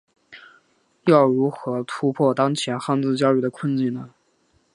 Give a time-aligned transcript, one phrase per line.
[1.05, 4.09] 要如何突破当前汉字教育的困境呢？